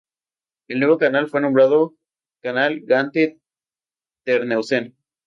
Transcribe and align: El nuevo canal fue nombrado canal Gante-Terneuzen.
El 0.67 0.79
nuevo 0.79 0.97
canal 0.97 1.27
fue 1.29 1.41
nombrado 1.41 1.93
canal 2.41 2.81
Gante-Terneuzen. 2.85 4.95